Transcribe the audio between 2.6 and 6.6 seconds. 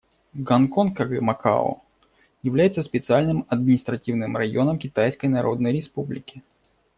специальным административным районом Китайской Народной Республики.